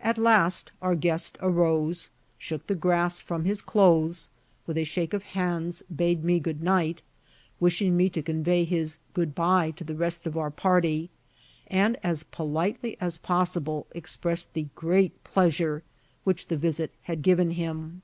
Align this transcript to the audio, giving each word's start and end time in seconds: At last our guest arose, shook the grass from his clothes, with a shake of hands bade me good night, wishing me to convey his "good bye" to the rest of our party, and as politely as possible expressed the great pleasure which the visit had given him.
At 0.00 0.18
last 0.18 0.72
our 0.82 0.96
guest 0.96 1.38
arose, 1.40 2.10
shook 2.38 2.66
the 2.66 2.74
grass 2.74 3.20
from 3.20 3.44
his 3.44 3.62
clothes, 3.62 4.30
with 4.66 4.76
a 4.76 4.82
shake 4.82 5.14
of 5.14 5.22
hands 5.22 5.84
bade 5.94 6.24
me 6.24 6.40
good 6.40 6.60
night, 6.60 7.02
wishing 7.60 7.96
me 7.96 8.08
to 8.10 8.20
convey 8.20 8.64
his 8.64 8.96
"good 9.14 9.32
bye" 9.32 9.70
to 9.76 9.84
the 9.84 9.94
rest 9.94 10.26
of 10.26 10.36
our 10.36 10.50
party, 10.50 11.08
and 11.68 11.96
as 12.02 12.24
politely 12.24 12.96
as 13.00 13.16
possible 13.16 13.86
expressed 13.92 14.52
the 14.54 14.66
great 14.74 15.22
pleasure 15.22 15.84
which 16.24 16.48
the 16.48 16.56
visit 16.56 16.90
had 17.02 17.22
given 17.22 17.52
him. 17.52 18.02